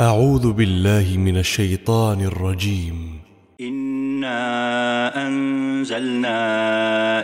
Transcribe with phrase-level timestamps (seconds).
[0.00, 3.20] أعوذ بالله من الشيطان الرجيم.
[3.60, 6.38] إنا أنزلنا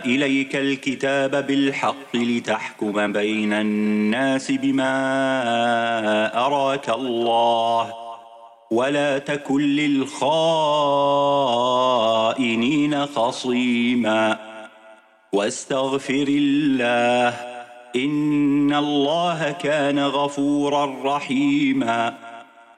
[0.05, 4.95] إليك الكتاب بالحق لتحكم بين الناس بما
[6.45, 7.93] أراك الله
[8.71, 10.25] ولا تكن للخائنين
[13.05, 14.39] خصيما.
[15.33, 17.33] واستغفر الله
[17.95, 22.24] إن الله كان غفورا رحيما.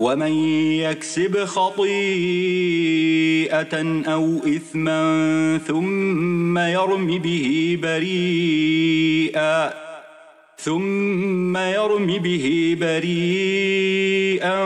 [0.00, 0.32] ومن
[0.72, 1.92] يكسب خطيئة
[4.06, 9.72] أو إثما ثم يرم به بريئا
[10.58, 14.58] ثم يرم به بريئا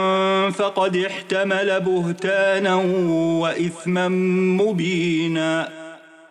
[0.49, 2.75] فقد احتمل بهتانا
[3.41, 4.07] وإثما
[4.57, 5.82] مبينا